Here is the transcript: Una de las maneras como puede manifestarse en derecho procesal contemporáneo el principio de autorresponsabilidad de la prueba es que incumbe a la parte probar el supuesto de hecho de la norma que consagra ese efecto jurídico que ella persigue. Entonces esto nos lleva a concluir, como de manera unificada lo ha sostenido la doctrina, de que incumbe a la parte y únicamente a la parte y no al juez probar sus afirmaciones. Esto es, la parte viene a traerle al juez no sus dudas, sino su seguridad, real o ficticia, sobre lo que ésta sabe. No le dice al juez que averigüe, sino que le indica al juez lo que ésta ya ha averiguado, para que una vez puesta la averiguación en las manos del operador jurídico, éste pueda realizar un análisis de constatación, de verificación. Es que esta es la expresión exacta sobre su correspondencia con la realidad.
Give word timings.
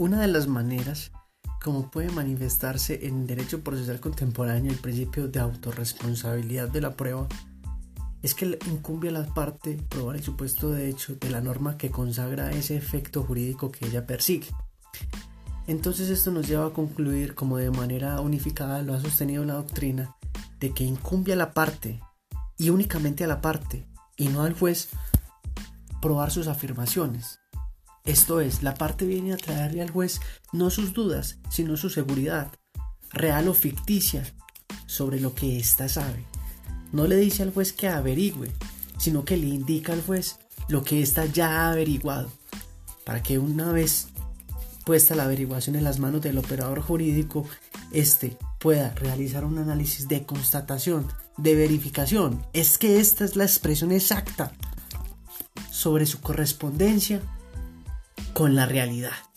Una 0.00 0.22
de 0.22 0.28
las 0.28 0.46
maneras 0.46 1.12
como 1.62 1.90
puede 1.90 2.08
manifestarse 2.08 3.06
en 3.06 3.26
derecho 3.26 3.62
procesal 3.62 4.00
contemporáneo 4.00 4.72
el 4.72 4.78
principio 4.78 5.28
de 5.28 5.40
autorresponsabilidad 5.40 6.70
de 6.70 6.80
la 6.80 6.96
prueba 6.96 7.28
es 8.22 8.34
que 8.34 8.58
incumbe 8.70 9.10
a 9.10 9.12
la 9.12 9.26
parte 9.26 9.78
probar 9.90 10.16
el 10.16 10.22
supuesto 10.22 10.70
de 10.70 10.88
hecho 10.88 11.16
de 11.16 11.28
la 11.28 11.42
norma 11.42 11.76
que 11.76 11.90
consagra 11.90 12.50
ese 12.50 12.78
efecto 12.78 13.24
jurídico 13.24 13.70
que 13.70 13.88
ella 13.88 14.06
persigue. 14.06 14.46
Entonces 15.66 16.08
esto 16.08 16.30
nos 16.30 16.48
lleva 16.48 16.68
a 16.68 16.72
concluir, 16.72 17.34
como 17.34 17.58
de 17.58 17.70
manera 17.70 18.22
unificada 18.22 18.80
lo 18.80 18.94
ha 18.94 19.00
sostenido 19.00 19.44
la 19.44 19.52
doctrina, 19.52 20.16
de 20.60 20.72
que 20.72 20.82
incumbe 20.82 21.34
a 21.34 21.36
la 21.36 21.52
parte 21.52 22.00
y 22.56 22.70
únicamente 22.70 23.24
a 23.24 23.28
la 23.28 23.42
parte 23.42 23.86
y 24.16 24.28
no 24.28 24.44
al 24.44 24.54
juez 24.54 24.88
probar 26.00 26.30
sus 26.30 26.46
afirmaciones. 26.46 27.40
Esto 28.04 28.40
es, 28.40 28.62
la 28.62 28.74
parte 28.74 29.04
viene 29.04 29.32
a 29.32 29.36
traerle 29.36 29.82
al 29.82 29.90
juez 29.90 30.20
no 30.52 30.70
sus 30.70 30.92
dudas, 30.92 31.38
sino 31.50 31.76
su 31.76 31.90
seguridad, 31.90 32.50
real 33.12 33.48
o 33.48 33.54
ficticia, 33.54 34.24
sobre 34.86 35.20
lo 35.20 35.34
que 35.34 35.58
ésta 35.58 35.88
sabe. 35.88 36.24
No 36.92 37.06
le 37.06 37.16
dice 37.16 37.42
al 37.42 37.52
juez 37.52 37.72
que 37.72 37.88
averigüe, 37.88 38.50
sino 38.98 39.24
que 39.24 39.36
le 39.36 39.46
indica 39.46 39.92
al 39.92 40.02
juez 40.02 40.38
lo 40.68 40.82
que 40.82 41.02
ésta 41.02 41.26
ya 41.26 41.62
ha 41.62 41.72
averiguado, 41.72 42.30
para 43.04 43.22
que 43.22 43.38
una 43.38 43.72
vez 43.72 44.08
puesta 44.84 45.14
la 45.14 45.24
averiguación 45.24 45.76
en 45.76 45.84
las 45.84 45.98
manos 45.98 46.22
del 46.22 46.38
operador 46.38 46.80
jurídico, 46.80 47.46
éste 47.92 48.36
pueda 48.58 48.90
realizar 48.94 49.44
un 49.44 49.58
análisis 49.58 50.08
de 50.08 50.24
constatación, 50.24 51.06
de 51.36 51.54
verificación. 51.54 52.44
Es 52.52 52.78
que 52.78 52.98
esta 52.98 53.24
es 53.24 53.36
la 53.36 53.44
expresión 53.44 53.92
exacta 53.92 54.52
sobre 55.70 56.06
su 56.06 56.20
correspondencia 56.20 57.20
con 58.40 58.54
la 58.54 58.64
realidad. 58.64 59.29